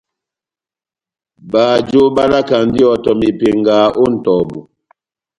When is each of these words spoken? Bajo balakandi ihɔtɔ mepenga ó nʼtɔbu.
Bajo 1.51 2.01
balakandi 2.15 2.77
ihɔtɔ 2.83 3.11
mepenga 3.19 3.75
ó 4.01 4.05
nʼtɔbu. 4.13 4.59